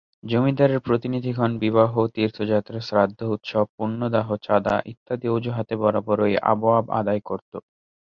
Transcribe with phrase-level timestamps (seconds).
[0.23, 7.51] জমিদারদের প্রতিনিধিগণ বিবাহ, তীর্থযাত্রা, শ্রাদ্ধ, উৎসব, পুণ্যাহ, চাঁদা ইত্যাদি অজুহাতে বরাবরই আবওয়াব আদায় করত।